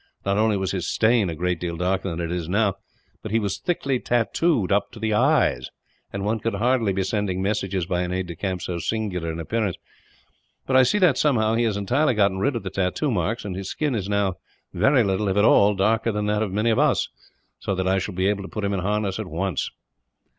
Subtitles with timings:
[0.25, 2.73] Not only was his stain a great deal darker than it is now,
[3.21, 5.69] but he was thickly tattooed up to the eyes,
[6.11, 9.39] and one could hardly be sending messages by an aide de camp so singular in
[9.39, 9.75] appearance;
[10.65, 13.55] but I see that, somehow, he has entirely got rid of the tattoo marks; and
[13.55, 14.37] his skin is now
[14.73, 17.07] very little, if at all, darker than that of many of us,
[17.59, 19.69] so that I shall be able to put him in harness at once."